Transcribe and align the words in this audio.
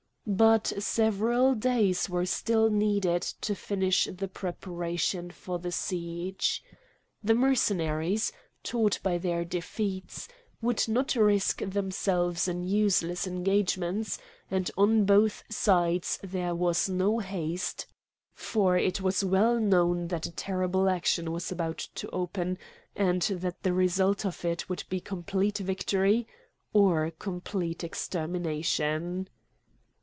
But 0.27 0.67
several 0.77 1.55
days 1.55 2.07
were 2.07 2.27
still 2.27 2.69
needed 2.69 3.23
to 3.41 3.55
finish 3.55 4.05
the 4.05 4.27
preparations 4.29 5.33
for 5.33 5.57
the 5.59 5.71
siege. 5.73 6.63
The 7.23 7.33
Mercenaries, 7.33 8.31
taught 8.63 8.99
by 9.01 9.17
their 9.17 9.43
defeats, 9.43 10.27
would 10.61 10.87
not 10.87 11.15
risk 11.15 11.61
themselves 11.65 12.47
in 12.47 12.63
useless 12.63 13.25
engagements; 13.27 14.19
and 14.49 14.69
on 14.77 15.03
both 15.05 15.43
sides 15.49 16.17
there 16.23 16.53
was 16.53 16.87
no 16.87 17.17
haste, 17.19 17.87
for 18.33 18.77
it 18.77 19.01
was 19.01 19.25
well 19.25 19.59
known 19.59 20.07
that 20.09 20.27
a 20.27 20.31
terrible 20.31 20.87
action 20.87 21.31
was 21.31 21.51
about 21.51 21.79
to 21.95 22.07
open, 22.11 22.57
and 22.95 23.23
that 23.23 23.63
the 23.63 23.73
result 23.73 24.23
of 24.25 24.45
it 24.45 24.69
would 24.69 24.83
be 24.87 25.01
complete 25.01 25.57
victory 25.57 26.25
or 26.73 27.11
complete 27.19 27.83
extermination. 27.83 29.27